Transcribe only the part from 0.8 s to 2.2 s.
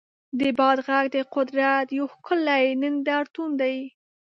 غږ د قدرت یو